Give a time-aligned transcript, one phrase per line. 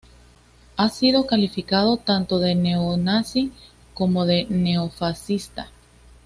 [0.77, 3.51] Ha sido calificado tanto de neonazi
[3.93, 5.69] como de neofascista.